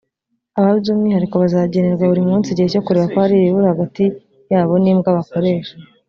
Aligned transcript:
aba 0.59 0.71
by’umwihariko 0.79 1.35
bazagenerwa 1.43 2.05
buri 2.11 2.23
munsi 2.29 2.47
igihe 2.49 2.67
cyo 2.73 2.81
kureba 2.85 3.11
ko 3.11 3.17
hari 3.23 3.33
ibibura 3.35 3.71
hagati 3.73 4.03
ya 4.51 4.61
bo 4.67 4.75
n’imbwa 4.83 5.11
bakoresha 5.17 5.73